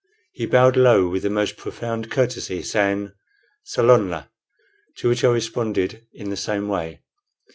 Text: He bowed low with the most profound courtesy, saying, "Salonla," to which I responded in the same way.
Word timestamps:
He 0.31 0.47
bowed 0.47 0.75
low 0.77 1.07
with 1.07 1.21
the 1.21 1.29
most 1.29 1.57
profound 1.57 2.09
courtesy, 2.09 2.63
saying, 2.63 3.11
"Salonla," 3.63 4.29
to 4.97 5.07
which 5.09 5.23
I 5.23 5.27
responded 5.29 6.07
in 6.11 6.31
the 6.31 6.35
same 6.37 6.67
way. 6.67 7.01